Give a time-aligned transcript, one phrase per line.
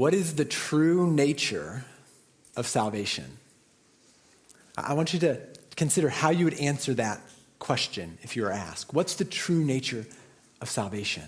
[0.00, 1.84] What is the true nature
[2.56, 3.36] of salvation?
[4.74, 5.38] I want you to
[5.76, 7.20] consider how you would answer that
[7.58, 8.94] question if you were asked.
[8.94, 10.06] What's the true nature
[10.62, 11.24] of salvation?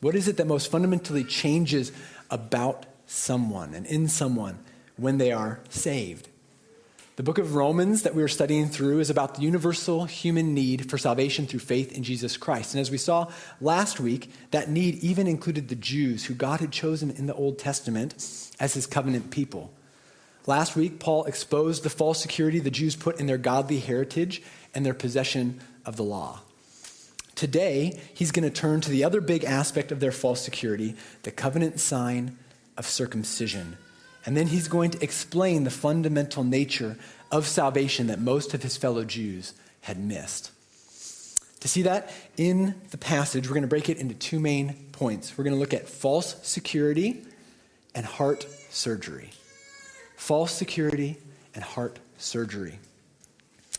[0.00, 1.92] What is it that most fundamentally changes
[2.28, 4.58] about someone and in someone
[4.96, 6.28] when they are saved?
[7.20, 10.88] The book of Romans that we are studying through is about the universal human need
[10.88, 12.72] for salvation through faith in Jesus Christ.
[12.72, 13.30] And as we saw
[13.60, 17.58] last week, that need even included the Jews who God had chosen in the Old
[17.58, 18.14] Testament
[18.58, 19.70] as his covenant people.
[20.46, 24.42] Last week, Paul exposed the false security the Jews put in their godly heritage
[24.74, 26.40] and their possession of the law.
[27.34, 31.30] Today, he's going to turn to the other big aspect of their false security the
[31.30, 32.38] covenant sign
[32.78, 33.76] of circumcision
[34.26, 36.96] and then he's going to explain the fundamental nature
[37.30, 40.50] of salvation that most of his fellow Jews had missed.
[41.60, 45.36] To see that in the passage, we're going to break it into two main points.
[45.36, 47.22] We're going to look at false security
[47.94, 49.30] and heart surgery.
[50.16, 51.18] False security
[51.54, 52.78] and heart surgery.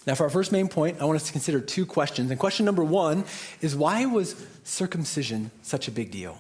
[0.05, 2.31] Now, for our first main point, I want us to consider two questions.
[2.31, 3.23] And question number one
[3.61, 6.39] is why was circumcision such a big deal?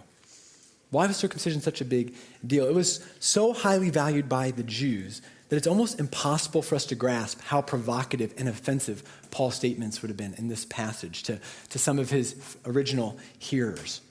[0.91, 2.13] Why was circumcision such a big
[2.45, 2.65] deal?
[2.65, 6.95] It was so highly valued by the Jews that it's almost impossible for us to
[6.95, 11.39] grasp how provocative and offensive Paul's statements would have been in this passage to,
[11.69, 14.01] to some of his original hearers.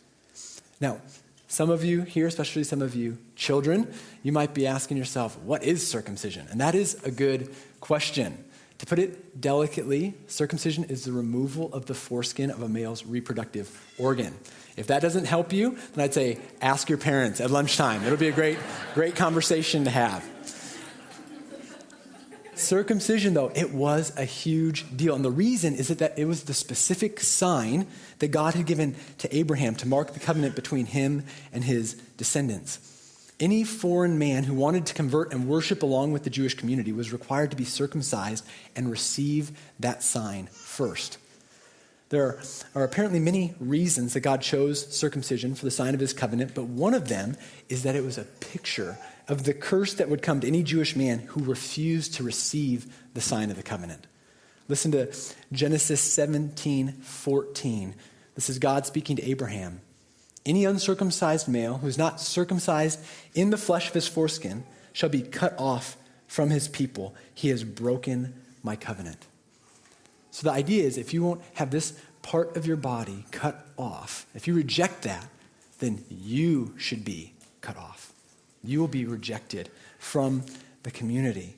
[0.80, 1.00] Now,
[1.48, 5.62] some of you here, especially some of you children, you might be asking yourself, what
[5.64, 6.46] is circumcision?
[6.50, 8.44] And that is a good question.
[8.78, 13.94] To put it delicately, circumcision is the removal of the foreskin of a male's reproductive
[13.98, 14.34] organ.
[14.80, 18.02] If that doesn't help you, then I'd say ask your parents at lunchtime.
[18.02, 18.58] It'll be a great,
[18.94, 20.24] great conversation to have.
[22.54, 25.14] Circumcision, though, it was a huge deal.
[25.14, 27.88] And the reason is that it was the specific sign
[28.20, 32.78] that God had given to Abraham to mark the covenant between him and his descendants.
[33.38, 37.12] Any foreign man who wanted to convert and worship along with the Jewish community was
[37.12, 41.18] required to be circumcised and receive that sign first.
[42.10, 42.40] There
[42.74, 46.64] are apparently many reasons that God chose circumcision for the sign of his covenant, but
[46.64, 47.36] one of them
[47.68, 48.98] is that it was a picture
[49.28, 53.20] of the curse that would come to any Jewish man who refused to receive the
[53.20, 54.08] sign of the covenant.
[54.66, 55.14] Listen to
[55.52, 57.94] Genesis 17 14.
[58.34, 59.80] This is God speaking to Abraham.
[60.44, 62.98] Any uncircumcised male who is not circumcised
[63.34, 67.14] in the flesh of his foreskin shall be cut off from his people.
[67.32, 68.34] He has broken
[68.64, 69.26] my covenant.
[70.30, 74.26] So the idea is if you won't have this part of your body cut off,
[74.34, 75.26] if you reject that,
[75.78, 78.12] then you should be cut off.
[78.62, 80.44] You will be rejected from
[80.82, 81.56] the community.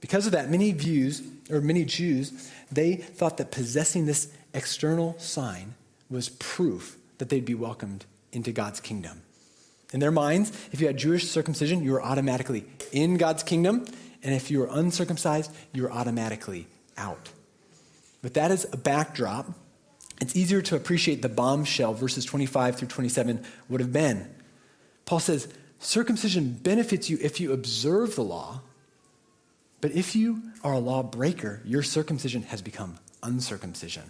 [0.00, 5.74] Because of that, many views or many Jews, they thought that possessing this external sign
[6.10, 9.22] was proof that they'd be welcomed into God's kingdom.
[9.92, 13.86] In their minds, if you had Jewish circumcision, you were automatically in God's kingdom,
[14.22, 17.30] and if you were uncircumcised, you were automatically out.
[18.24, 19.52] With that as a backdrop,
[20.20, 24.28] it's easier to appreciate the bombshell verses 25 through 27 would have been.
[25.04, 25.46] Paul says,
[25.78, 28.62] circumcision benefits you if you observe the law,
[29.82, 34.04] but if you are a lawbreaker, your circumcision has become uncircumcision.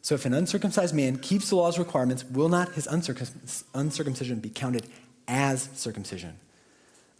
[0.00, 4.86] So if an uncircumcised man keeps the law's requirements, will not his uncircumcision be counted
[5.26, 6.36] as circumcision?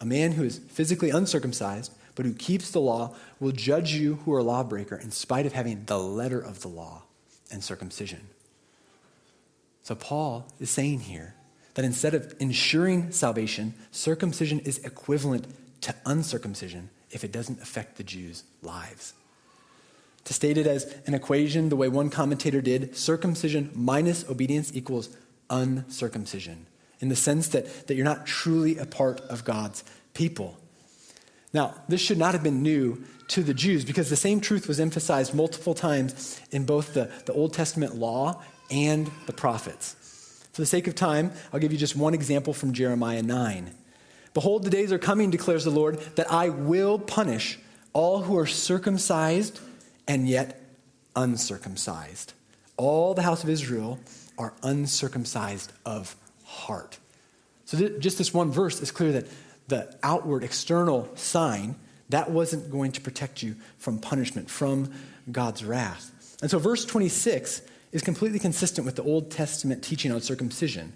[0.01, 4.33] A man who is physically uncircumcised but who keeps the law will judge you who
[4.33, 7.03] are a lawbreaker in spite of having the letter of the law
[7.51, 8.29] and circumcision.
[9.83, 11.35] So Paul is saying here
[11.75, 15.47] that instead of ensuring salvation, circumcision is equivalent
[15.83, 19.15] to uncircumcision if it doesn't affect the Jews' lives.
[20.25, 25.17] To state it as an equation, the way one commentator did, circumcision minus obedience equals
[25.51, 26.67] uncircumcision,
[27.01, 29.83] in the sense that, that you're not truly a part of God's
[30.15, 30.59] people.
[31.53, 34.81] Now, this should not have been new to the Jews because the same truth was
[34.81, 39.97] emphasized multiple times in both the, the Old Testament law and the prophets.
[40.53, 43.71] For the sake of time, I'll give you just one example from Jeremiah 9.
[44.35, 47.59] Behold, the days are coming, declares the Lord, that I will punish
[47.93, 49.61] all who are circumcised
[50.09, 50.61] and yet
[51.17, 52.33] uncircumcised.
[52.77, 53.99] All the house of Israel
[54.39, 56.99] are uncircumcised of heart.
[57.67, 59.27] So, th- just this one verse is clear that
[59.69, 61.77] the outward, external sign,
[62.09, 64.93] that wasn't going to protect you from punishment, from
[65.31, 66.37] God's wrath.
[66.43, 67.63] And so, verse 26
[67.93, 70.93] is completely consistent with the Old Testament teaching on circumcision.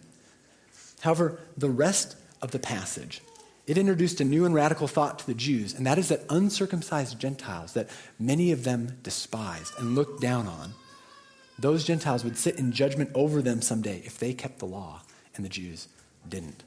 [1.00, 3.20] However, the rest of the passage,
[3.66, 7.18] it introduced a new and radical thought to the Jews, and that is that uncircumcised
[7.18, 10.74] Gentiles, that many of them despised and looked down on,
[11.58, 15.02] those Gentiles would sit in judgment over them someday if they kept the law
[15.34, 15.88] and the Jews
[16.28, 16.62] didn't.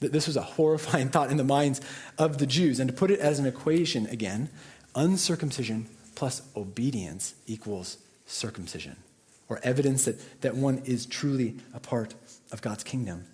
[0.00, 1.80] That this was a horrifying thought in the minds
[2.18, 2.80] of the Jews.
[2.80, 4.50] And to put it as an equation again,
[4.94, 8.96] uncircumcision plus obedience equals circumcision,
[9.48, 12.14] or evidence that, that one is truly a part
[12.52, 13.24] of God's kingdom.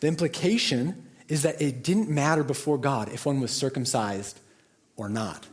[0.00, 4.40] The implication is that it didn't matter before God if one was circumcised
[4.96, 5.46] or not.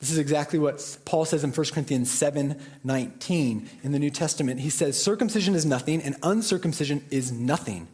[0.00, 4.58] This is exactly what Paul says in 1 Corinthians 7 19 in the New Testament.
[4.58, 7.86] He says, Circumcision is nothing, and uncircumcision is nothing.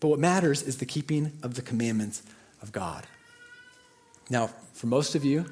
[0.00, 2.22] But what matters is the keeping of the commandments
[2.62, 3.06] of God.
[4.30, 5.46] Now, for most of you,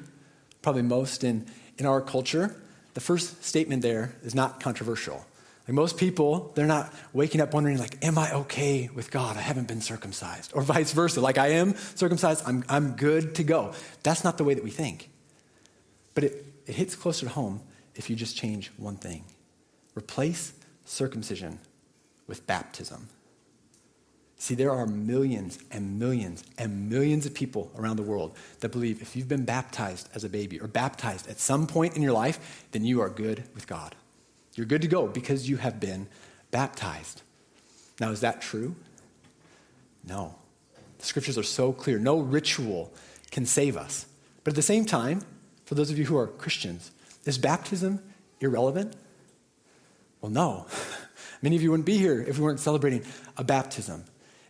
[0.61, 1.47] probably most in,
[1.77, 2.55] in our culture,
[2.93, 5.25] the first statement there is not controversial.
[5.67, 9.35] Like most people, they're not waking up wondering, like, am I okay with God?
[9.35, 10.51] I haven't been circumcised.
[10.55, 11.19] Or vice versa.
[11.19, 13.73] Like, I am circumcised, I'm, I'm good to go.
[14.03, 15.09] That's not the way that we think.
[16.15, 17.61] But it, it hits closer to home
[17.95, 19.25] if you just change one thing
[19.95, 20.53] replace
[20.85, 21.59] circumcision
[22.27, 23.09] with baptism.
[24.39, 29.01] See, there are millions and millions and millions of people around the world that believe
[29.01, 32.67] if you've been baptized as a baby or baptized at some point in your life,
[32.71, 33.95] then you are good with God.
[34.53, 36.07] You're good to go because you have been
[36.51, 37.21] baptized.
[37.99, 38.75] Now, is that true?
[40.07, 40.35] No.
[40.99, 41.97] The scriptures are so clear.
[41.97, 42.93] No ritual
[43.31, 44.05] can save us.
[44.43, 45.21] But at the same time,
[45.65, 46.91] for those of you who are Christians,
[47.25, 48.01] is baptism
[48.39, 48.95] irrelevant?
[50.21, 50.67] Well, no.
[51.41, 53.03] Many of you wouldn't be here if we weren't celebrating
[53.35, 54.05] a baptism.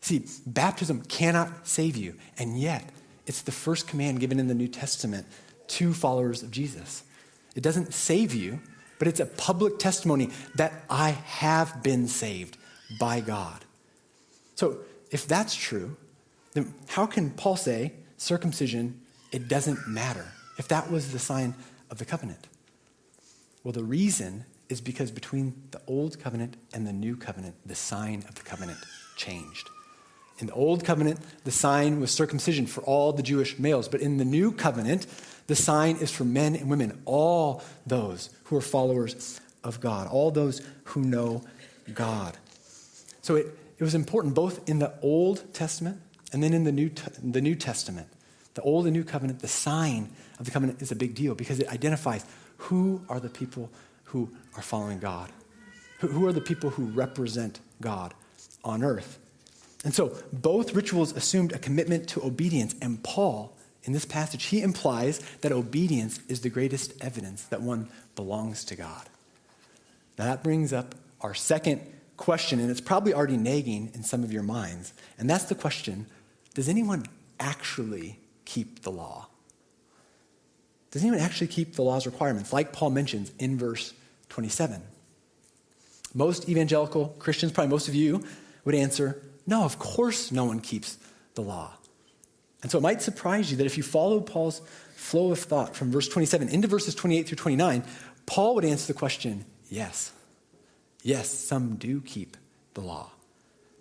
[0.07, 2.89] See, baptism cannot save you, and yet
[3.25, 5.27] it's the first command given in the New Testament
[5.67, 7.03] to followers of Jesus.
[7.57, 8.61] It doesn't save you,
[8.99, 12.55] but it's a public testimony that I have been saved
[12.97, 13.65] by God.
[14.55, 14.77] So,
[15.11, 15.97] if that's true,
[16.53, 19.01] then how can Paul say circumcision,
[19.33, 20.31] it doesn't matter?
[20.57, 21.53] if that was the sign
[21.91, 22.47] of the covenant?
[23.63, 28.23] Well, the reason is because between the old covenant and the new covenant, the sign
[28.27, 28.79] of the covenant
[29.17, 29.69] changed.
[30.39, 34.17] In the old covenant, the sign was circumcision for all the Jewish males, but in
[34.17, 35.07] the new covenant,
[35.47, 40.29] the sign is for men and women, all those who are followers of God, all
[40.29, 41.43] those who know
[41.93, 42.37] God.
[43.21, 43.47] So it,
[43.77, 46.01] it was important both in the Old Testament
[46.33, 46.91] and then in the New,
[47.23, 48.07] the New Testament.
[48.53, 51.59] The Old and New Covenant, the sign of the covenant is a big deal because
[51.59, 52.25] it identifies
[52.57, 53.69] who are the people
[54.05, 55.31] who are following God,
[55.99, 58.13] who, who are the people who represent God
[58.63, 59.19] on earth.
[59.83, 64.61] And so both rituals assumed a commitment to obedience, and Paul, in this passage, he
[64.61, 69.07] implies that obedience is the greatest evidence that one belongs to God.
[70.17, 71.81] Now that brings up our second
[72.17, 76.07] question, and it's probably already nagging in some of your minds, and that's the question
[76.55, 77.05] Does anyone
[77.39, 79.27] actually keep the law?
[80.91, 83.93] doesn't even actually keep the law's requirements, like Paul mentions in verse
[84.29, 84.81] 27.
[86.13, 88.23] Most evangelical Christians, probably most of you,
[88.65, 90.97] would answer, No, of course no one keeps
[91.35, 91.73] the law.
[92.61, 94.61] And so it might surprise you that if you follow Paul's
[94.95, 97.83] flow of thought from verse 27 into verses 28 through 29,
[98.25, 100.11] Paul would answer the question, Yes.
[101.01, 102.35] Yes, some do keep
[102.73, 103.11] the law.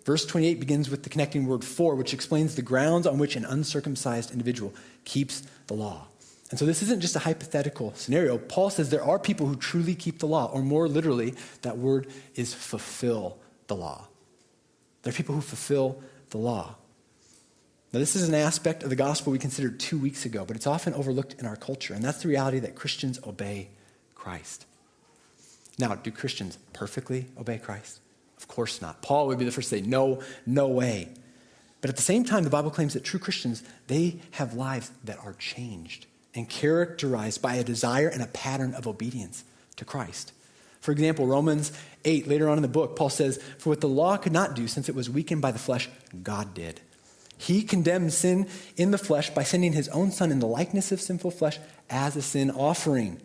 [0.05, 3.43] Verse 28 begins with the connecting word for, which explains the grounds on which an
[3.43, 4.73] uncircumcised individual
[5.03, 6.07] keeps the law.
[6.49, 8.37] And so this isn't just a hypothetical scenario.
[8.37, 11.33] Paul says there are people who truly keep the law, or more literally,
[11.63, 13.37] that word is fulfill
[13.67, 14.07] the law.
[15.03, 16.75] There are people who fulfill the law.
[17.93, 20.67] Now, this is an aspect of the gospel we considered two weeks ago, but it's
[20.67, 23.69] often overlooked in our culture, and that's the reality that Christians obey
[24.13, 24.65] Christ.
[25.79, 27.99] Now, do Christians perfectly obey Christ?
[28.37, 29.01] Of course not.
[29.01, 31.09] Paul would be the first to say, no, no way.
[31.81, 35.19] But at the same time, the Bible claims that true Christians, they have lives that
[35.19, 39.43] are changed and characterized by a desire and a pattern of obedience
[39.77, 40.33] to Christ.
[40.81, 41.71] For example, Romans
[42.05, 44.67] 8, later on in the book, Paul says, For what the law could not do,
[44.67, 45.89] since it was weakened by the flesh,
[46.23, 46.81] God did.
[47.37, 51.01] He condemned sin in the flesh by sending his own Son in the likeness of
[51.01, 53.21] sinful flesh as a sin offering,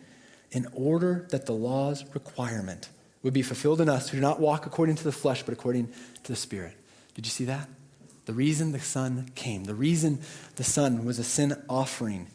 [0.51, 2.89] in order that the law's requirement
[3.23, 5.87] would be fulfilled in us who do not walk according to the flesh, but according
[6.23, 6.75] to the Spirit.
[7.15, 7.67] Did you see that?
[8.25, 10.19] The reason the Son came, the reason
[10.55, 12.27] the Son was a sin offering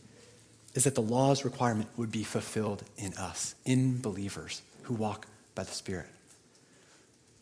[0.75, 5.63] is that the law's requirement would be fulfilled in us, in believers who walk by
[5.63, 6.07] the Spirit.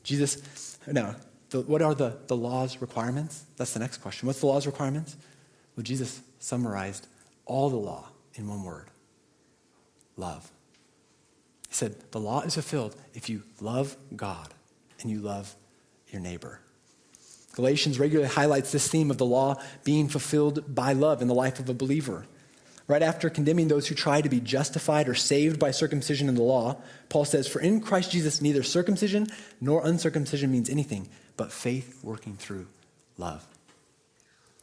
[0.03, 1.15] Jesus, now,
[1.51, 3.45] the, what are the, the law's requirements?
[3.57, 4.27] That's the next question.
[4.27, 5.17] What's the law's requirements?
[5.77, 7.07] Well, Jesus summarized
[7.45, 8.91] all the law in one word
[10.17, 10.51] love.
[11.69, 14.49] He said, The law is fulfilled if you love God
[15.01, 15.55] and you love
[16.09, 16.61] your neighbor.
[17.53, 21.59] Galatians regularly highlights this theme of the law being fulfilled by love in the life
[21.59, 22.27] of a believer.
[22.89, 26.43] Right after condemning those who try to be justified or saved by circumcision in the
[26.43, 26.77] law,
[27.09, 29.27] Paul says, For in Christ Jesus, neither circumcision
[29.61, 32.69] nor uncircumcision means anything, but faith working through
[33.19, 33.45] love.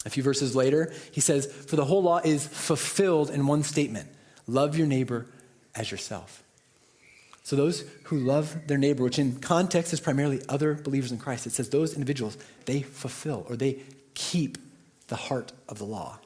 [0.05, 4.07] A few verses later, he says, For the whole law is fulfilled in one statement
[4.47, 5.25] love your neighbor
[5.75, 6.43] as yourself.
[7.45, 11.45] So, those who love their neighbor, which in context is primarily other believers in Christ,
[11.45, 13.79] it says those individuals, they fulfill or they
[14.13, 14.57] keep
[15.07, 16.19] the heart of the law.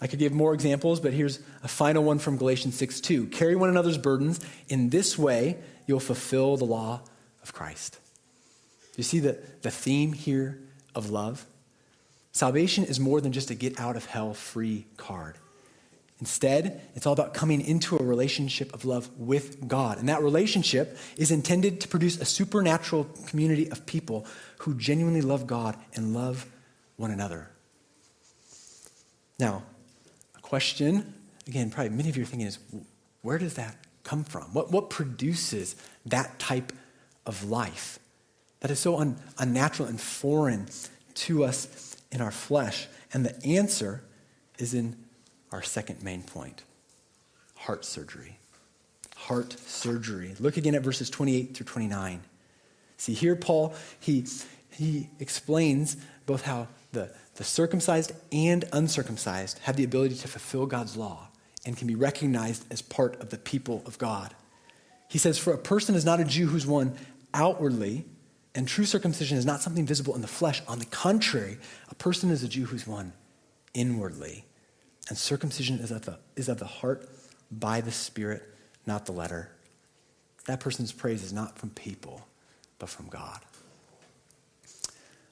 [0.00, 3.26] I could give more examples, but here's a final one from Galatians 6 2.
[3.28, 4.40] Carry one another's burdens.
[4.68, 7.00] In this way, you'll fulfill the law
[7.42, 7.98] of Christ.
[8.96, 10.60] You see the, the theme here
[10.94, 11.46] of love?
[12.32, 15.36] Salvation is more than just a get out of hell free card.
[16.20, 19.98] Instead, it's all about coming into a relationship of love with God.
[19.98, 24.26] And that relationship is intended to produce a supernatural community of people
[24.58, 26.46] who genuinely love God and love
[26.96, 27.50] one another.
[29.38, 29.62] Now,
[30.46, 31.12] question,
[31.48, 32.60] again, probably many of you are thinking is
[33.22, 34.44] where does that come from?
[34.52, 35.74] What, what produces
[36.06, 36.72] that type
[37.26, 37.98] of life
[38.60, 40.68] that is so un, unnatural and foreign
[41.14, 42.86] to us in our flesh?
[43.12, 44.04] And the answer
[44.58, 44.96] is in
[45.50, 46.62] our second main point
[47.56, 48.38] heart surgery.
[49.16, 50.36] Heart surgery.
[50.38, 52.22] Look again at verses 28 through 29.
[52.98, 54.24] See, here Paul, he,
[54.70, 60.96] he explains both how the, the circumcised and uncircumcised have the ability to fulfill God's
[60.96, 61.28] law
[61.64, 64.34] and can be recognized as part of the people of God.
[65.08, 66.96] He says, For a person is not a Jew who's one
[67.34, 68.04] outwardly,
[68.54, 70.62] and true circumcision is not something visible in the flesh.
[70.66, 71.58] On the contrary,
[71.90, 73.12] a person is a Jew who's one
[73.74, 74.44] inwardly.
[75.08, 77.08] And circumcision is of the, is of the heart
[77.50, 78.42] by the Spirit,
[78.86, 79.50] not the letter.
[80.46, 82.26] That person's praise is not from people,
[82.78, 83.40] but from God.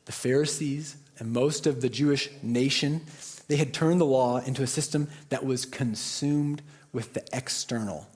[0.04, 3.02] The Pharisees and most of the Jewish nation,
[3.48, 8.06] they had turned the law into a system that was consumed with the external.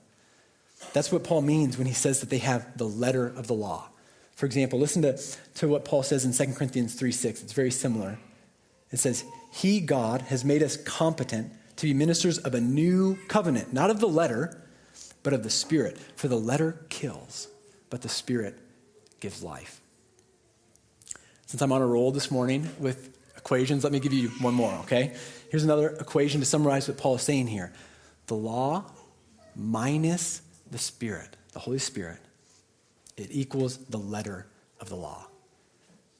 [0.93, 3.89] That's what Paul means when he says that they have the letter of the law.
[4.35, 5.17] For example, listen to,
[5.55, 7.43] to what Paul says in 2 Corinthians 3 6.
[7.43, 8.17] It's very similar.
[8.91, 13.73] It says, He, God, has made us competent to be ministers of a new covenant,
[13.73, 14.61] not of the letter,
[15.23, 15.97] but of the Spirit.
[16.15, 17.49] For the letter kills,
[17.89, 18.57] but the Spirit
[19.19, 19.81] gives life.
[21.49, 24.71] Since I'm on a roll this morning with equations, let me give you one more,
[24.81, 25.15] okay?
[25.49, 27.73] Here's another equation to summarize what Paul is saying here
[28.27, 28.85] the law
[29.55, 32.19] minus the Spirit, the Holy Spirit,
[33.17, 34.45] it equals the letter
[34.79, 35.25] of the law.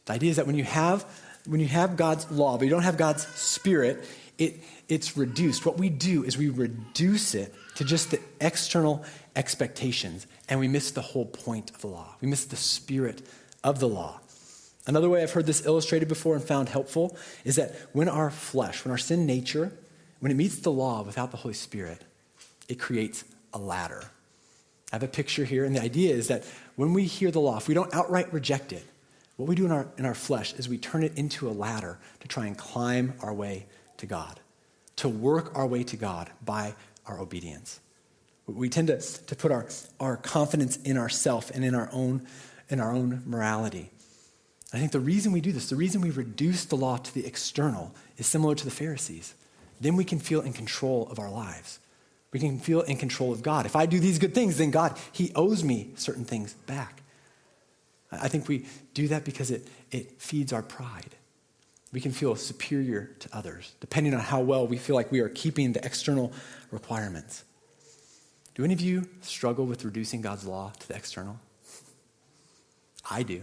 [0.06, 1.06] The idea is that when you have
[1.46, 4.04] when you have God's law, but you don't have God's spirit,
[4.40, 5.64] it, it's reduced.
[5.64, 9.06] What we do is we reduce it to just the external
[9.36, 12.16] expectations, and we miss the whole point of the law.
[12.20, 13.22] We miss the spirit
[13.64, 14.22] of the law.
[14.89, 17.15] Another way I've heard this illustrated before and found helpful
[17.46, 19.72] is that when our flesh, when our sin nature,
[20.19, 22.03] when it meets the law without the Holy Spirit,
[22.67, 24.10] it creates a ladder.
[24.91, 26.43] I have a picture here, and the idea is that
[26.75, 28.84] when we hear the law, if we don't outright reject it,
[29.38, 32.00] what we do in our, in our flesh is we turn it into a ladder
[32.22, 33.67] to try and climb our way
[33.98, 34.39] to God,
[34.96, 36.74] to work our way to God by
[37.05, 37.79] our obedience.
[38.48, 39.67] We tend to, to put our,
[40.00, 42.25] our confidence in ourself and in our own
[42.69, 43.91] in our own morality.
[44.72, 47.26] I think the reason we do this, the reason we reduce the law to the
[47.26, 49.34] external, is similar to the Pharisees.
[49.82, 51.80] Then we can feel in control of our lives.
[52.32, 53.66] We can feel in control of God.
[53.66, 57.02] If I do these good things, then God, He owes me certain things back.
[58.12, 61.16] I think we do that because it, it feeds our pride.
[61.92, 65.30] We can feel superior to others, depending on how well we feel like we are
[65.30, 66.32] keeping the external
[66.70, 67.44] requirements.
[68.54, 71.40] Do any of you struggle with reducing God's law to the external?
[73.10, 73.42] I do.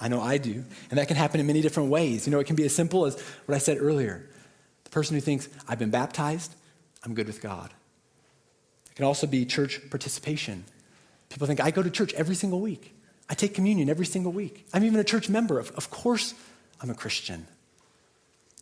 [0.00, 0.64] I know I do.
[0.90, 2.26] And that can happen in many different ways.
[2.26, 4.26] You know, it can be as simple as what I said earlier
[4.84, 6.52] the person who thinks, I've been baptized,
[7.04, 7.70] I'm good with God.
[8.90, 10.64] It can also be church participation.
[11.28, 12.92] People think, I go to church every single week.
[13.28, 14.66] I take communion every single week.
[14.74, 15.60] I'm even a church member.
[15.60, 16.34] Of, of course,
[16.80, 17.46] I'm a Christian.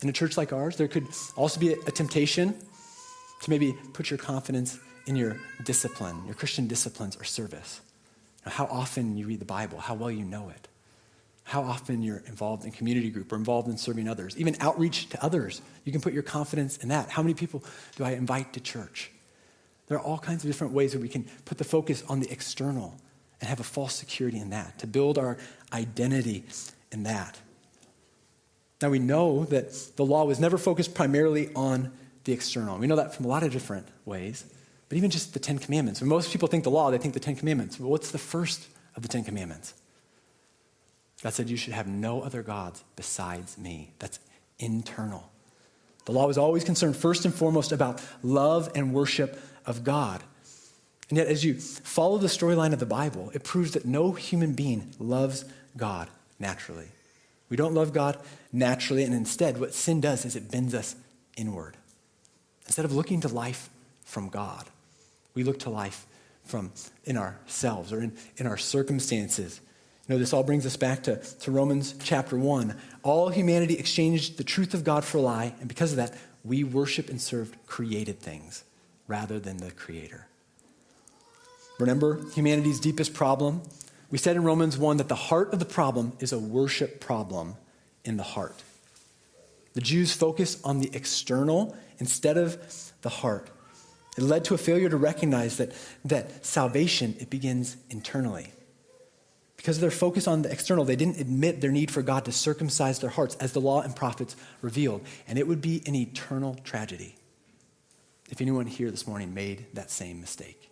[0.02, 2.54] In a church like ours, there could also be a, a temptation
[3.40, 7.80] to maybe put your confidence in your discipline, your Christian disciplines or service.
[8.44, 10.68] How often you read the Bible, how well you know it,
[11.48, 15.24] how often you're involved in community group or involved in serving others, even outreach to
[15.24, 15.62] others.
[15.86, 17.08] You can put your confidence in that.
[17.08, 17.64] How many people
[17.96, 19.10] do I invite to church?
[19.86, 22.30] There are all kinds of different ways that we can put the focus on the
[22.30, 22.98] external
[23.40, 25.38] and have a false security in that, to build our
[25.72, 26.44] identity
[26.92, 27.38] in that.
[28.82, 31.92] Now, we know that the law was never focused primarily on
[32.24, 32.76] the external.
[32.76, 34.44] We know that from a lot of different ways,
[34.90, 36.02] but even just the Ten Commandments.
[36.02, 37.80] When most people think the law, they think the Ten Commandments.
[37.80, 39.72] Well, what's the first of the Ten Commandments?
[41.22, 43.92] God said, You should have no other gods besides me.
[43.98, 44.20] That's
[44.58, 45.30] internal.
[46.04, 50.22] The law was always concerned first and foremost about love and worship of God.
[51.08, 54.52] And yet, as you follow the storyline of the Bible, it proves that no human
[54.52, 55.44] being loves
[55.76, 56.08] God
[56.38, 56.88] naturally.
[57.48, 58.18] We don't love God
[58.52, 60.96] naturally, and instead, what sin does is it bends us
[61.36, 61.76] inward.
[62.66, 63.70] Instead of looking to life
[64.04, 64.66] from God,
[65.34, 66.06] we look to life
[66.44, 66.72] from
[67.04, 69.60] in ourselves or in, in our circumstances.
[70.08, 72.74] You know, this all brings us back to, to Romans chapter 1.
[73.02, 76.64] All humanity exchanged the truth of God for a lie, and because of that, we
[76.64, 78.64] worship and serve created things
[79.06, 80.26] rather than the Creator.
[81.78, 83.60] Remember humanity's deepest problem?
[84.10, 87.56] We said in Romans 1 that the heart of the problem is a worship problem
[88.02, 88.62] in the heart.
[89.74, 92.58] The Jews focused on the external instead of
[93.02, 93.50] the heart.
[94.16, 95.72] It led to a failure to recognize that,
[96.06, 98.52] that salvation, it begins internally.
[99.58, 102.32] Because of their focus on the external, they didn't admit their need for God to
[102.32, 105.04] circumcise their hearts as the law and prophets revealed.
[105.26, 107.16] And it would be an eternal tragedy
[108.30, 110.70] if anyone here this morning made that same mistake.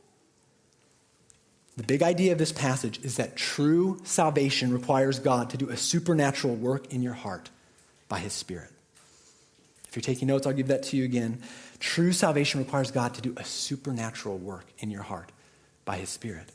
[1.76, 5.76] The big idea of this passage is that true salvation requires God to do a
[5.76, 7.50] supernatural work in your heart
[8.09, 8.71] by his Spirit.
[9.88, 11.43] If you're taking notes, I'll give that to you again.
[11.81, 15.33] True salvation requires God to do a supernatural work in your heart
[15.85, 16.50] by his Spirit.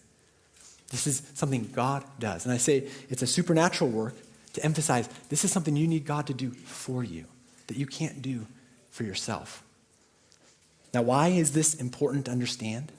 [0.92, 2.46] This is something God does.
[2.46, 4.16] And I say it's a supernatural work
[4.54, 7.26] to emphasize this is something you need God to do for you,
[7.68, 8.46] that you can't do
[8.90, 9.64] for yourself.
[10.94, 12.92] Now, why is this important to understand?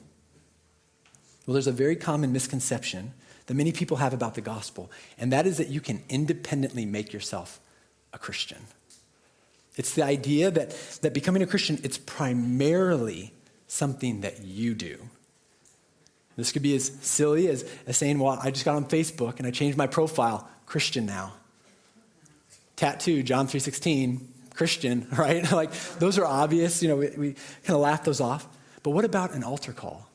[1.46, 3.12] Well, there's a very common misconception
[3.46, 7.12] that many people have about the gospel, and that is that you can independently make
[7.12, 7.60] yourself
[8.14, 8.62] a Christian.
[9.76, 10.70] It's the idea that,
[11.02, 13.34] that becoming a Christian, it's primarily
[13.66, 14.98] something that you do.
[16.36, 19.46] This could be as silly as, as saying, well, I just got on Facebook and
[19.46, 21.34] I changed my profile, Christian now.
[22.76, 24.20] Tattoo, John 3.16,
[24.54, 25.50] Christian, right?
[25.52, 27.32] like those are obvious, you know, we, we
[27.64, 28.46] kind of laugh those off.
[28.82, 30.08] But what about an altar call?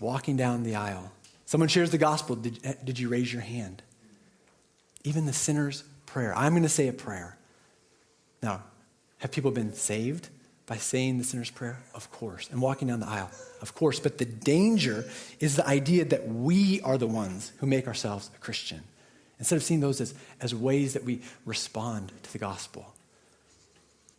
[0.00, 1.10] walking down the aisle.
[1.46, 2.36] Someone shares the gospel.
[2.36, 3.82] Did, eh, did you raise your hand?
[5.02, 6.36] Even the sinner's prayer.
[6.36, 7.36] I'm going to say a prayer.
[8.42, 8.62] Now,
[9.18, 10.28] have people been saved
[10.66, 11.82] by saying the sinner's prayer?
[11.94, 12.48] Of course.
[12.50, 13.30] And walking down the aisle?
[13.60, 14.00] Of course.
[14.00, 15.04] But the danger
[15.40, 18.82] is the idea that we are the ones who make ourselves a Christian.
[19.38, 22.94] Instead of seeing those as, as ways that we respond to the gospel.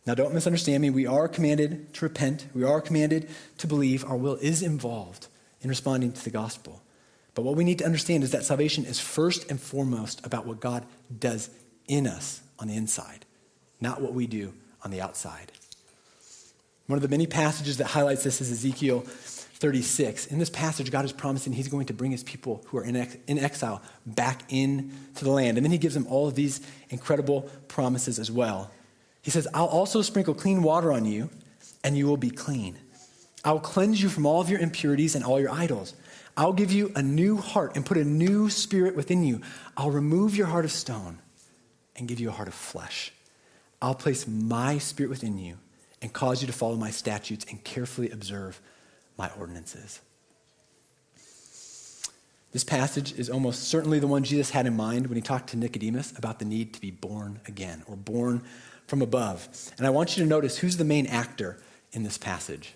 [0.06, 0.90] Now, don't misunderstand me.
[0.90, 2.46] We are commanded to repent.
[2.54, 3.28] We are commanded
[3.58, 4.04] to believe.
[4.04, 5.26] Our will is involved
[5.62, 6.80] in responding to the gospel.
[7.34, 10.60] But what we need to understand is that salvation is first and foremost about what
[10.60, 10.86] God
[11.18, 11.50] does
[11.88, 13.26] in us on the inside,
[13.80, 15.50] not what we do on the outside.
[16.86, 20.26] One of the many passages that highlights this is Ezekiel 36.
[20.26, 22.94] In this passage, God is promising He's going to bring His people who are in,
[22.94, 25.58] ex- in exile back into the land.
[25.58, 28.70] And then He gives them all of these incredible promises as well.
[29.22, 31.28] He says, I'll also sprinkle clean water on you,
[31.82, 32.78] and you will be clean.
[33.44, 35.94] I will cleanse you from all of your impurities and all your idols.
[36.36, 39.40] I'll give you a new heart and put a new spirit within you.
[39.76, 41.18] I'll remove your heart of stone
[41.96, 43.12] and give you a heart of flesh.
[43.82, 45.56] I'll place my spirit within you
[46.02, 48.60] and cause you to follow my statutes and carefully observe
[49.16, 50.00] my ordinances.
[52.52, 55.58] This passage is almost certainly the one Jesus had in mind when he talked to
[55.58, 58.42] Nicodemus about the need to be born again or born
[58.86, 59.48] from above.
[59.76, 61.58] And I want you to notice who's the main actor
[61.92, 62.72] in this passage.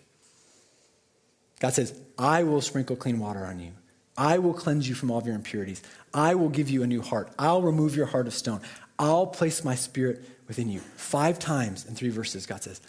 [1.60, 3.72] God says, I will sprinkle clean water on you.
[4.16, 5.82] I will cleanse you from all of your impurities.
[6.12, 7.32] I will give you a new heart.
[7.38, 8.60] I'll remove your heart of stone.
[8.98, 10.80] I'll place my spirit within you.
[10.80, 12.82] Five times in three verses, God says,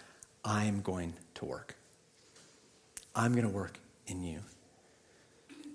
[0.44, 1.76] I am going to work.
[3.14, 4.40] I'm going to work in you.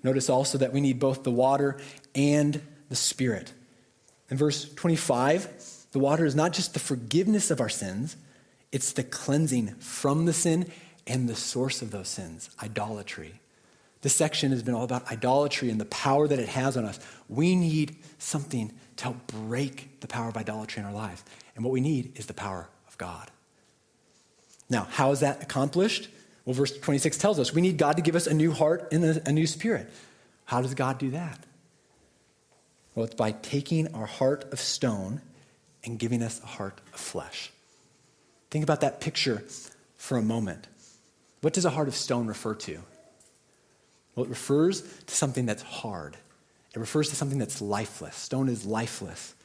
[0.04, 1.78] Notice also that we need both the water
[2.16, 3.54] and the spirit.
[4.30, 8.16] In verse 25, the water is not just the forgiveness of our sins,
[8.72, 10.72] it's the cleansing from the sin
[11.06, 13.40] and the source of those sins idolatry.
[14.02, 17.00] This section has been all about idolatry and the power that it has on us.
[17.28, 21.24] We need something to help break the power of idolatry in our lives.
[21.56, 23.32] And what we need is the power of God.
[24.70, 26.10] Now, how is that accomplished?
[26.46, 29.04] Well, verse 26 tells us we need God to give us a new heart and
[29.04, 29.90] a new spirit.
[30.46, 31.40] How does God do that?
[32.96, 35.22] Well, it's by taking our heart of stone
[35.84, 37.52] and giving us a heart of flesh.
[38.50, 39.44] Think about that picture
[39.98, 40.68] for a moment.
[41.42, 42.80] What does a heart of stone refer to?
[44.16, 46.18] Well, it refers to something that's hard.
[46.74, 48.16] It refers to something that's lifeless.
[48.16, 49.36] Stone is lifeless.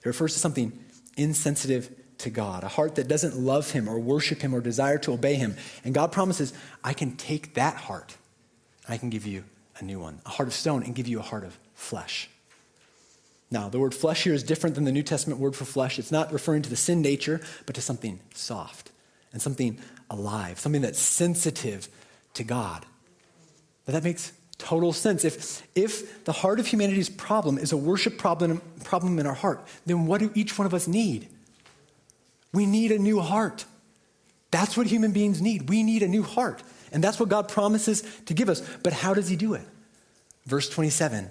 [0.00, 0.72] It refers to something
[1.16, 5.12] insensitive to God, a heart that doesn't love Him or worship Him or desire to
[5.12, 5.56] obey Him.
[5.84, 8.16] And God promises, I can take that heart
[8.88, 9.44] I can give you
[9.78, 12.28] a new one, a heart of stone, and give you a heart of flesh.
[13.50, 15.98] Now, the word flesh here is different than the New Testament word for flesh.
[15.98, 18.90] It's not referring to the sin nature, but to something soft
[19.32, 19.78] and something
[20.10, 21.88] alive, something that's sensitive
[22.34, 22.84] to God.
[23.84, 25.24] But that makes total sense.
[25.24, 29.66] If, if the heart of humanity's problem is a worship problem, problem in our heart,
[29.86, 31.28] then what do each one of us need?
[32.54, 33.64] We need a new heart.
[34.50, 35.68] That's what human beings need.
[35.68, 36.62] We need a new heart.
[36.92, 38.60] And that's what God promises to give us.
[38.82, 39.66] But how does He do it?
[40.46, 41.28] Verse 27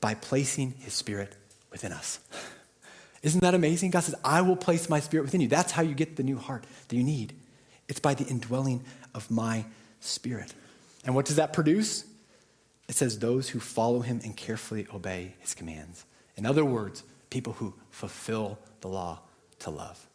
[0.00, 1.34] by placing His Spirit
[1.70, 2.20] within us.
[3.22, 3.92] Isn't that amazing?
[3.92, 5.48] God says, I will place my Spirit within you.
[5.48, 7.34] That's how you get the new heart that you need.
[7.88, 8.84] It's by the indwelling
[9.14, 9.64] of my
[10.00, 10.52] Spirit.
[11.04, 12.04] And what does that produce?
[12.88, 16.04] It says, those who follow him and carefully obey his commands.
[16.36, 19.20] In other words, people who fulfill the law
[19.60, 20.06] to love.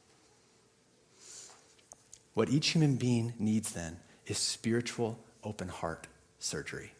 [2.38, 3.98] What each human being needs then
[4.28, 6.06] is spiritual open heart
[6.38, 6.92] surgery.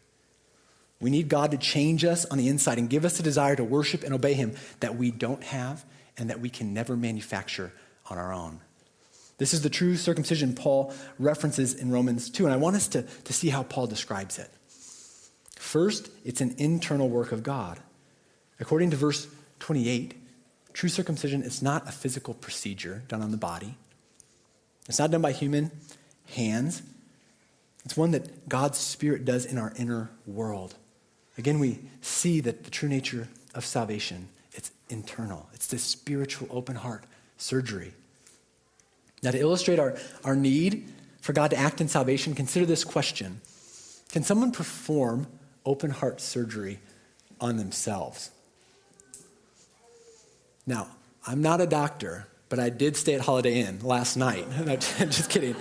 [0.98, 3.62] We need God to change us on the inside and give us a desire to
[3.62, 5.84] worship and obey him that we don't have
[6.16, 7.72] and that we can never manufacture
[8.10, 8.58] on our own.
[9.36, 13.02] This is the true circumcision Paul references in Romans 2, and I want us to,
[13.02, 14.50] to see how Paul describes it.
[15.54, 17.78] First, it's an internal work of God.
[18.58, 19.28] According to verse
[19.60, 20.20] 28,
[20.72, 23.76] true circumcision is not a physical procedure done on the body.
[24.88, 25.70] It's not done by human
[26.34, 26.82] hands.
[27.84, 30.74] It's one that God's Spirit does in our inner world.
[31.36, 35.48] Again, we see that the true nature of salvation, it's internal.
[35.54, 37.04] It's this spiritual open heart
[37.36, 37.92] surgery.
[39.22, 43.40] Now, to illustrate our, our need for God to act in salvation, consider this question
[44.10, 45.26] Can someone perform
[45.64, 46.80] open heart surgery
[47.40, 48.30] on themselves?
[50.66, 50.88] Now,
[51.26, 54.46] I'm not a doctor, but I did stay at Holiday Inn last night.
[54.80, 55.56] Just kidding.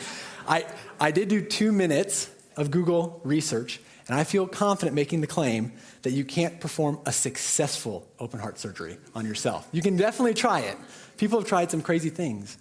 [0.48, 0.66] I,
[1.00, 5.74] I did do two minutes of Google research, and I feel confident making the claim
[6.04, 9.68] that you can't perform a successful open heart surgery on yourself.
[9.72, 10.78] You can definitely try it.
[11.18, 12.58] People have tried some crazy things.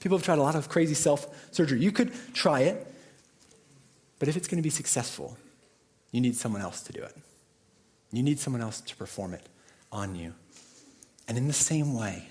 [0.00, 1.80] People have tried a lot of crazy self surgery.
[1.80, 2.86] You could try it,
[4.18, 5.36] but if it's going to be successful,
[6.10, 7.16] you need someone else to do it.
[8.12, 9.46] You need someone else to perform it
[9.92, 10.34] on you.
[11.28, 12.26] And in the same way,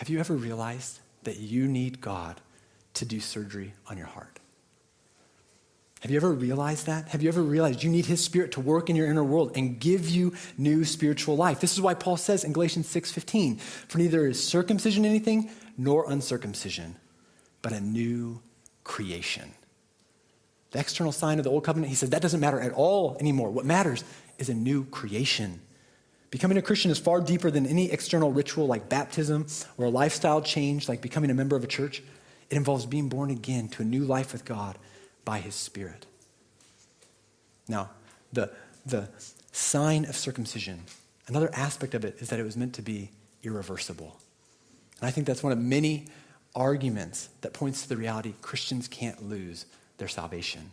[0.00, 2.40] have you ever realized that you need God
[2.94, 4.40] to do surgery on your heart?
[6.00, 7.08] Have you ever realized that?
[7.08, 9.78] Have you ever realized you need His Spirit to work in your inner world and
[9.78, 11.60] give you new spiritual life?
[11.60, 16.96] This is why Paul says in Galatians 6:15, "For neither is circumcision anything nor uncircumcision,
[17.60, 18.40] but a new
[18.84, 19.52] creation."
[20.70, 23.50] The external sign of the old covenant, he says, that doesn't matter at all anymore.
[23.50, 24.02] What matters
[24.38, 25.60] is a new creation.
[26.30, 30.40] Becoming a Christian is far deeper than any external ritual like baptism or a lifestyle
[30.40, 32.02] change like becoming a member of a church.
[32.50, 34.78] It involves being born again to a new life with God
[35.24, 36.06] by his Spirit.
[37.68, 37.90] Now,
[38.32, 38.50] the,
[38.86, 39.08] the
[39.52, 40.84] sign of circumcision,
[41.26, 43.10] another aspect of it is that it was meant to be
[43.42, 44.16] irreversible.
[45.00, 46.06] And I think that's one of many
[46.54, 49.66] arguments that points to the reality Christians can't lose
[49.98, 50.70] their salvation.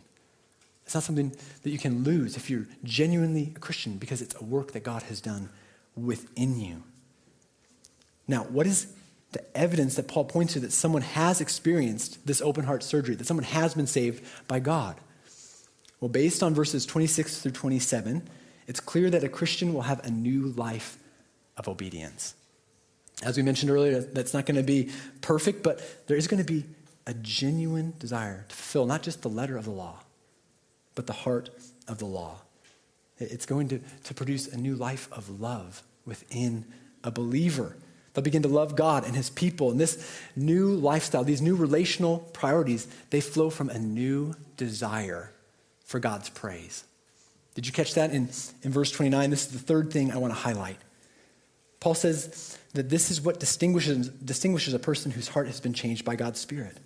[0.88, 4.42] It's not something that you can lose if you're genuinely a Christian because it's a
[4.42, 5.50] work that God has done
[5.94, 6.82] within you.
[8.26, 8.94] Now, what is
[9.32, 13.26] the evidence that Paul points to that someone has experienced this open heart surgery, that
[13.26, 14.96] someone has been saved by God?
[16.00, 18.26] Well, based on verses 26 through 27,
[18.66, 20.96] it's clear that a Christian will have a new life
[21.58, 22.34] of obedience.
[23.22, 24.88] As we mentioned earlier, that's not going to be
[25.20, 26.64] perfect, but there is going to be
[27.06, 30.00] a genuine desire to fulfill not just the letter of the law,
[30.98, 31.48] but the heart
[31.86, 32.40] of the law.
[33.18, 36.64] It's going to, to produce a new life of love within
[37.04, 37.76] a believer.
[38.12, 39.70] They'll begin to love God and his people.
[39.70, 45.30] And this new lifestyle, these new relational priorities, they flow from a new desire
[45.84, 46.82] for God's praise.
[47.54, 48.28] Did you catch that in,
[48.64, 49.30] in verse 29?
[49.30, 50.78] This is the third thing I want to highlight.
[51.78, 56.04] Paul says that this is what distinguishes, distinguishes a person whose heart has been changed
[56.04, 56.76] by God's Spirit.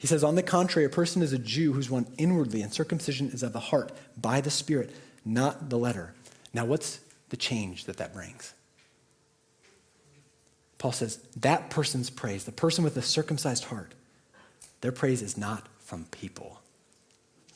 [0.00, 3.28] He says, On the contrary, a person is a Jew who's one inwardly, and circumcision
[3.28, 6.14] is of the heart by the Spirit, not the letter.
[6.54, 8.54] Now, what's the change that that brings?
[10.78, 13.92] Paul says, that person's praise, the person with the circumcised heart,
[14.80, 16.62] their praise is not from people,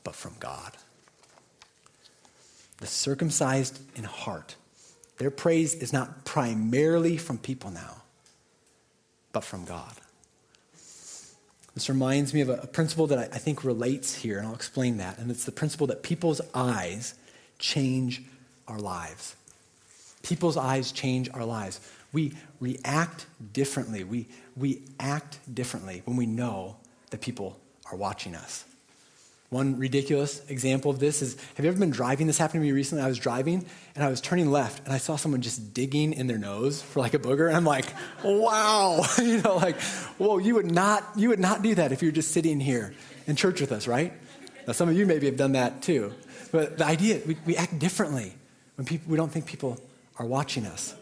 [0.05, 0.73] but from God.
[2.77, 4.57] The circumcised in heart,
[5.17, 8.03] their praise is not primarily from people now,
[9.33, 9.95] but from God.
[11.75, 14.99] This reminds me of a, principle that I, I think relates here, and I'll explain
[14.99, 15.19] that.
[15.19, 17.15] And it's the principle that people's eyes
[17.59, 18.23] change
[18.69, 19.35] our lives.
[20.23, 21.81] People's eyes change our lives.
[22.13, 24.05] We react differently.
[24.05, 26.77] We, we act differently when we know
[27.11, 27.59] that people
[27.91, 28.65] are watching us.
[29.55, 32.27] One ridiculous example of this is have you ever been driving?
[32.27, 33.05] This happened to me recently.
[33.05, 33.65] I was driving
[33.95, 36.99] and I was turning left and I saw someone just digging in their nose for
[36.99, 37.47] like a booger.
[37.47, 37.87] And I'm like,
[38.25, 39.07] wow.
[39.23, 39.81] you know, like,
[40.19, 42.95] whoa, you would not, you would not do that if you're just sitting here
[43.29, 44.13] in church with us, right?
[44.67, 46.13] Now, some of you maybe have done that too.
[46.51, 48.35] But the idea, we, we act differently
[48.75, 49.81] when people, we don't think people
[50.19, 50.97] are watching us.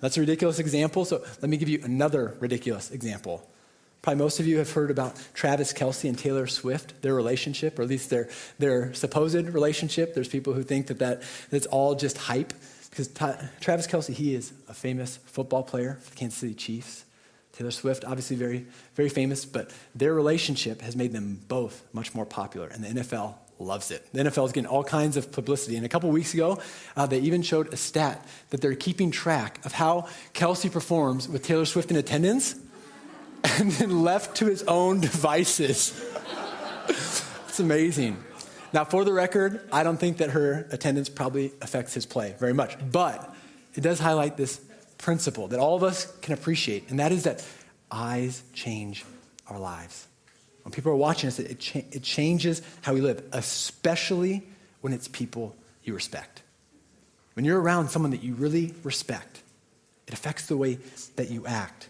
[0.00, 3.48] That's a ridiculous example, so let me give you another ridiculous example.
[4.02, 7.82] Probably most of you have heard about Travis Kelce and Taylor Swift, their relationship, or
[7.82, 10.14] at least their, their supposed relationship.
[10.14, 12.52] There's people who think that, that that's all just hype.
[12.90, 13.08] Because
[13.60, 17.04] Travis Kelce, he is a famous football player for the Kansas City Chiefs.
[17.52, 22.24] Taylor Swift, obviously very, very famous, but their relationship has made them both much more
[22.24, 24.06] popular, and the NFL loves it.
[24.12, 25.76] The NFL is getting all kinds of publicity.
[25.76, 26.60] And a couple weeks ago,
[26.96, 31.42] uh, they even showed a stat that they're keeping track of how Kelce performs with
[31.42, 32.54] Taylor Swift in attendance
[33.44, 36.00] and then left to his own devices.
[36.88, 38.16] it's amazing.
[38.72, 42.52] Now, for the record, I don't think that her attendance probably affects his play very
[42.52, 43.34] much, but
[43.74, 44.60] it does highlight this
[44.98, 47.44] principle that all of us can appreciate, and that is that
[47.90, 49.04] eyes change
[49.48, 50.06] our lives.
[50.64, 54.46] When people are watching us, it, cha- it changes how we live, especially
[54.82, 56.42] when it's people you respect.
[57.34, 59.40] When you're around someone that you really respect,
[60.06, 60.78] it affects the way
[61.16, 61.88] that you act.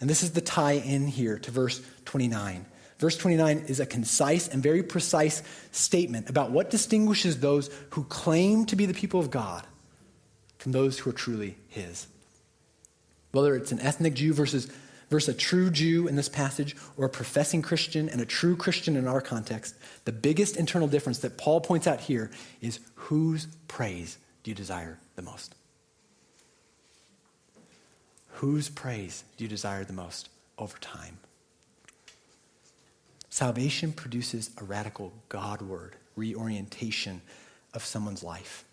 [0.00, 2.64] And this is the tie in here to verse 29.
[2.98, 8.66] Verse 29 is a concise and very precise statement about what distinguishes those who claim
[8.66, 9.66] to be the people of God
[10.58, 12.06] from those who are truly His.
[13.32, 14.70] Whether it's an ethnic Jew versus,
[15.08, 18.96] versus a true Jew in this passage, or a professing Christian and a true Christian
[18.96, 24.18] in our context, the biggest internal difference that Paul points out here is whose praise
[24.42, 25.54] do you desire the most?
[28.40, 31.18] Whose praise do you desire the most over time?
[33.28, 37.20] Salvation produces a radical Godward reorientation
[37.74, 38.64] of someone's life.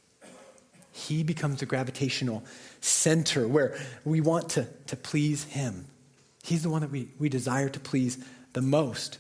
[0.93, 2.45] He becomes the gravitational
[2.79, 5.87] center where we want to, to please Him.
[6.43, 9.17] He's the one that we, we desire to please the most.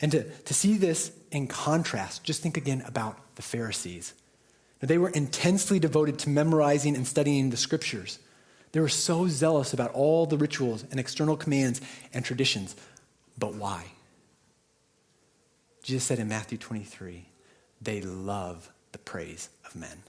[0.00, 4.14] And to, to see this in contrast, just think again about the Pharisees.
[4.80, 8.18] Now, they were intensely devoted to memorizing and studying the scriptures.
[8.74, 11.80] They were so zealous about all the rituals and external commands
[12.12, 12.74] and traditions.
[13.38, 13.84] But why?
[15.84, 17.24] Jesus said in Matthew 23,
[17.80, 20.02] they love the praise of men.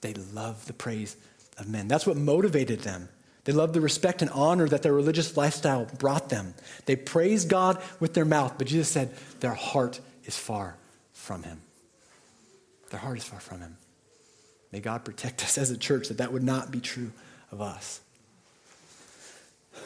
[0.00, 1.16] They love the praise
[1.58, 1.88] of men.
[1.88, 3.08] That's what motivated them.
[3.42, 6.54] They loved the respect and honor that their religious lifestyle brought them.
[6.86, 10.76] They praised God with their mouth, but Jesus said their heart is far
[11.12, 11.62] from Him.
[12.90, 13.76] Their heart is far from Him.
[14.72, 17.12] May God protect us as a church that that would not be true
[17.50, 18.00] of us.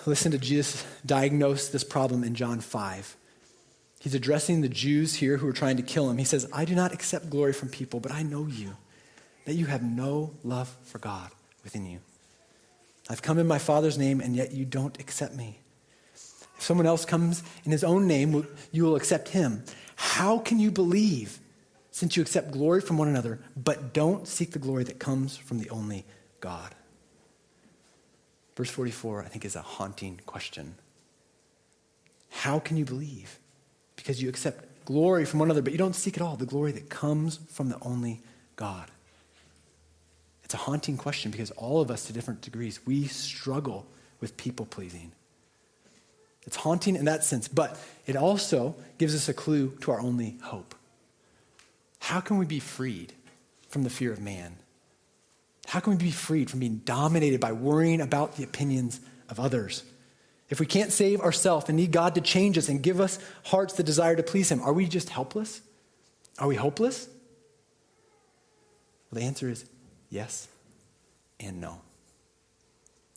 [0.07, 3.17] Listen to Jesus diagnose this problem in John 5.
[3.99, 6.19] He's addressing the Jews here who are trying to kill him.
[6.19, 8.77] He says, I do not accept glory from people, but I know you,
[9.47, 11.31] that you have no love for God
[11.65, 11.99] within you.
[13.09, 15.59] I've come in my Father's name, and yet you don't accept me.
[16.15, 19.65] If someone else comes in his own name, you will accept him.
[19.97, 21.41] How can you believe
[21.97, 25.59] since you accept glory from one another, but don't seek the glory that comes from
[25.59, 26.05] the only
[26.41, 26.75] God?
[28.57, 30.75] Verse 44, I think, is a haunting question.
[32.31, 33.39] How can you believe?
[34.07, 36.71] because you accept glory from one another, but you don't seek at all the glory
[36.73, 38.21] that comes from the only
[38.55, 38.89] God.
[40.45, 43.85] It's a haunting question because all of us, to different degrees, we struggle
[44.21, 45.11] with people pleasing.
[46.45, 50.39] It's haunting in that sense, but it also gives us a clue to our only
[50.43, 50.77] hope.
[52.07, 53.15] How can we be freed
[53.69, 54.59] from the fear of man?
[55.67, 59.83] How can we be freed from being dominated by worrying about the opinions of others?
[60.49, 63.75] If we can't save ourselves and need God to change us and give us hearts
[63.75, 65.63] that desire to please Him, are we just helpless?
[66.39, 67.09] Are we hopeless?
[69.11, 69.65] Well, the answer is
[70.09, 70.47] yes
[71.41, 71.81] and no.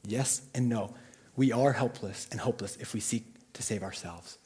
[0.03, 0.95] Yes and no.
[1.35, 4.39] We are helpless and hopeless if we seek to save ourselves.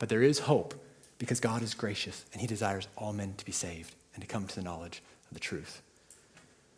[0.00, 0.74] But there is hope
[1.18, 4.46] because God is gracious and He desires all men to be saved and to come
[4.46, 5.82] to the knowledge of the truth.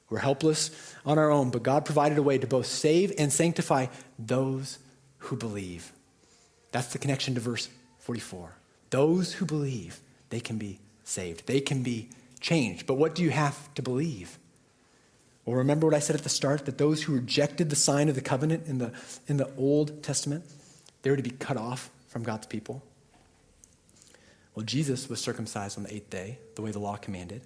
[0.08, 3.86] We're helpless on our own, but God provided a way to both save and sanctify
[4.18, 4.78] those
[5.18, 5.92] who believe.
[6.72, 7.68] That's the connection to verse
[8.00, 8.56] 44.
[8.90, 10.00] Those who believe,
[10.30, 12.08] they can be saved, they can be
[12.40, 12.86] changed.
[12.86, 14.38] But what do you have to believe?
[15.44, 18.14] Well, remember what I said at the start that those who rejected the sign of
[18.14, 18.92] the covenant in the,
[19.26, 20.44] in the Old Testament,
[21.02, 22.82] they were to be cut off from God's people.
[24.54, 27.42] Well, Jesus was circumcised on the eighth day, the way the law commanded.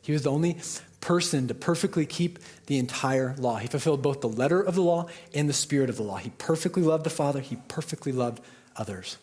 [0.00, 0.58] He was the only
[1.00, 3.56] person to perfectly keep the entire law.
[3.56, 6.16] He fulfilled both the letter of the law and the spirit of the law.
[6.16, 8.40] He perfectly loved the Father, he perfectly loved
[8.76, 9.18] others.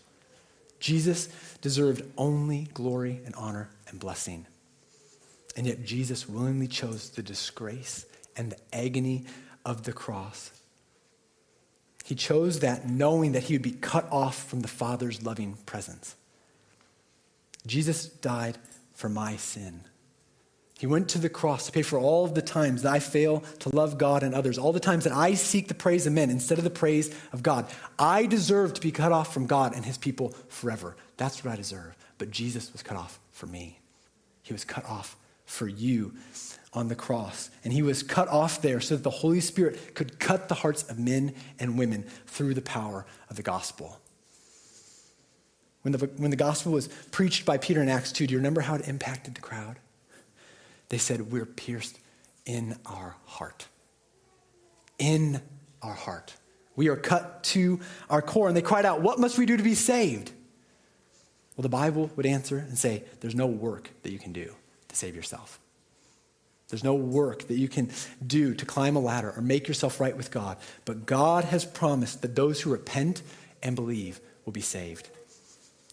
[0.80, 1.28] Jesus
[1.62, 4.46] deserved only glory and honor and blessing.
[5.58, 8.06] And yet, Jesus willingly chose the disgrace
[8.38, 9.26] and the agony
[9.66, 10.52] of the cross.
[12.06, 16.16] He chose that knowing that he would be cut off from the Father's loving presence.
[17.66, 18.58] Jesus died
[18.94, 19.82] for my sin.
[20.80, 23.42] He went to the cross to pay for all of the times that I fail
[23.60, 26.30] to love God and others, all the times that I seek the praise of men
[26.30, 27.66] instead of the praise of God.
[27.98, 30.96] I deserve to be cut off from God and his people forever.
[31.18, 31.98] That's what I deserve.
[32.18, 33.80] But Jesus was cut off for me.
[34.42, 36.14] He was cut off for you
[36.72, 37.50] on the cross.
[37.66, 40.84] And he was cut off there so that the Holy Spirit could cut the hearts
[40.84, 44.00] of men and women through the power of the gospel.
[45.82, 48.62] When the, when the gospel was preached by Peter in Acts 2, do you remember
[48.62, 49.78] how it impacted the crowd?
[50.90, 52.00] They said, We're pierced
[52.46, 53.68] in our heart.
[54.98, 55.42] In
[55.82, 56.36] our heart.
[56.76, 58.48] We are cut to our core.
[58.48, 60.32] And they cried out, What must we do to be saved?
[61.56, 64.54] Well, the Bible would answer and say, There's no work that you can do
[64.90, 65.60] to save yourself.
[66.70, 67.90] There's no work that you can
[68.26, 70.58] do to climb a ladder or make yourself right with God.
[70.86, 73.24] But God has promised that those who repent
[73.64, 75.10] and believe will be saved.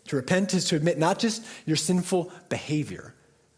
[0.06, 3.14] To repent is to admit not just your sinful behavior,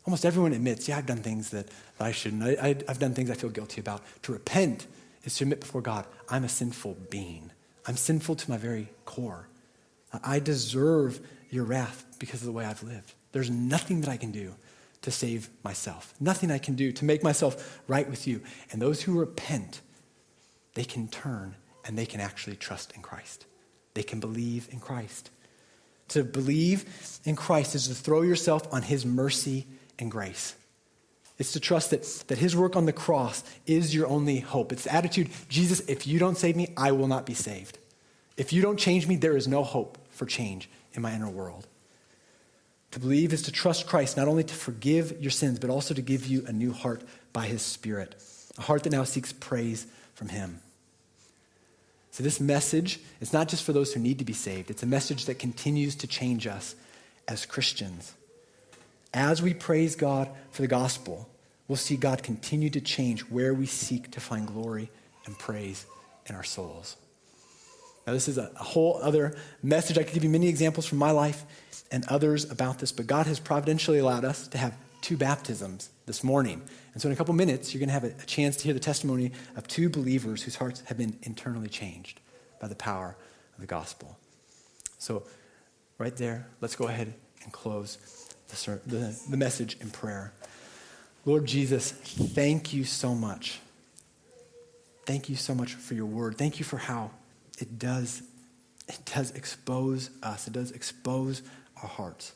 [0.09, 1.69] Almost everyone admits, yeah, I've done things that
[2.01, 2.43] I shouldn't.
[2.43, 4.01] I, have done things I feel guilty about.
[4.23, 4.87] To repent
[5.25, 7.51] is to admit before God, I'm a sinful being.
[7.87, 9.49] I'm sinful to my very core.
[10.25, 13.13] I deserve your wrath because of the way I've lived.
[13.33, 14.55] There's nothing that I can do
[15.03, 18.41] to save myself, nothing I can do to make myself right with you.
[18.73, 19.83] And those who repent,
[20.73, 23.45] they can turn and they can actually trust in Christ.
[23.93, 25.29] They can believe in Christ.
[26.09, 29.67] To believe in Christ is to throw yourself on his mercy
[29.99, 30.55] and grace.
[31.39, 34.73] It's to trust that, that his work on the cross is your only hope.
[34.73, 37.79] It's the attitude Jesus, if you don't save me, I will not be saved.
[38.37, 41.67] If you don't change me, there is no hope for change in my inner world.
[42.93, 46.03] To believe is to trust Christ, not only to forgive your sins, but also to
[46.03, 48.17] give you a new heart by his Spirit,
[48.57, 50.61] a heart that now seeks praise from him.
[52.19, 54.87] So, this message is not just for those who need to be saved, it's a
[54.87, 56.75] message that continues to change us
[57.29, 58.13] as Christians
[59.15, 61.29] as we praise God for the gospel,
[61.67, 64.91] we'll see God continue to change where we seek to find glory
[65.27, 65.87] and praise
[66.27, 66.97] in our souls.
[68.07, 69.99] Now, this is a, whole other message.
[69.99, 71.45] I could give you many examples from my life
[71.91, 76.25] and others about this, but God has providentially allowed us to have two baptisms this
[76.25, 76.63] morning.
[76.99, 78.81] And so, in a couple minutes, you're going to have a, chance to hear the
[78.81, 82.19] testimony of two believers whose hearts have been internally changed
[82.61, 83.17] by the power
[83.55, 84.19] of the gospel.
[84.99, 85.23] So,
[85.99, 87.99] right there, let's go ahead and close
[88.49, 90.33] the, the, the message in prayer.
[91.25, 93.61] Lord Jesus, thank you so much.
[95.07, 96.37] Thank you so much for your word.
[96.37, 97.13] Thank you for how
[97.61, 98.25] it does,
[98.89, 100.49] it does expose us.
[100.49, 101.43] It does expose
[101.81, 102.33] our hearts.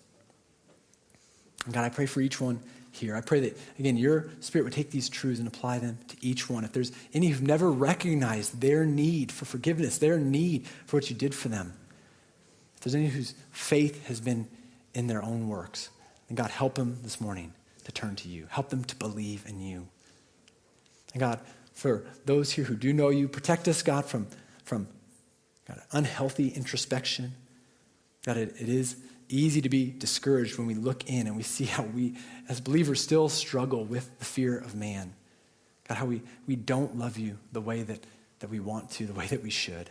[1.64, 2.60] And God, I pray for each one
[2.92, 3.16] here.
[3.16, 6.48] I pray that, again, your spirit would take these truths and apply them to each
[6.48, 6.64] one.
[6.64, 11.16] If there's any who've never recognized their need for forgiveness, their need for what you
[11.16, 11.72] did for them,
[12.76, 14.46] if there's any whose faith has been
[14.94, 15.88] in their own works,
[16.28, 17.52] and God, help them this morning
[17.84, 18.46] to turn to you.
[18.50, 19.88] Help them to believe in you.
[21.12, 21.40] And God,
[21.72, 24.26] for those here who do know you, protect us, God, from,
[24.64, 24.88] from
[25.66, 27.32] God, unhealthy introspection.
[28.24, 28.96] God, it, it is
[29.28, 32.14] easy to be discouraged when we look in and we see how we,
[32.48, 35.12] as believers, still struggle with the fear of man.
[35.88, 38.04] God, how we, we don't love you the way that,
[38.40, 39.90] that we want to, the way that we should.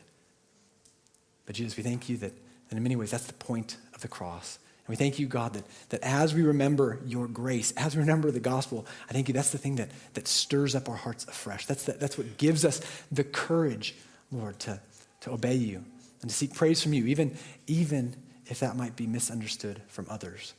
[1.45, 2.33] But Jesus, we thank you that,
[2.69, 4.57] that in many ways that's the point of the cross.
[4.85, 8.31] And we thank you, God, that, that as we remember your grace, as we remember
[8.31, 11.65] the gospel, I thank you that's the thing that, that stirs up our hearts afresh.
[11.65, 13.95] That's, the, that's what gives us the courage,
[14.31, 14.79] Lord, to,
[15.21, 15.83] to obey you
[16.21, 18.15] and to seek praise from you, even, even
[18.51, 20.53] if that might be misunderstood from others.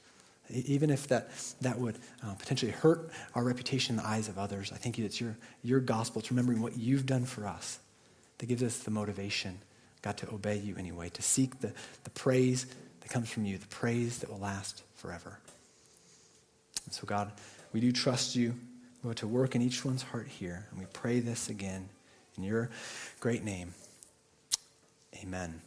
[0.49, 1.29] Even if that,
[1.61, 5.05] that would uh, potentially hurt our reputation in the eyes of others, I thank you
[5.05, 7.79] it's your, your gospel, it's remembering what you've done for us
[8.39, 9.59] that gives us the motivation,
[10.01, 11.73] God, to obey you anyway, to seek the,
[12.05, 12.65] the praise
[13.03, 15.39] that comes from you, the praise that will last forever.
[16.87, 17.31] And so, God,
[17.75, 18.55] we do trust you,
[19.05, 20.67] Lord, to work in each one's heart here.
[20.71, 21.91] And we pray this again
[22.39, 22.71] in your
[23.21, 23.75] great name.
[25.23, 25.61] Amen.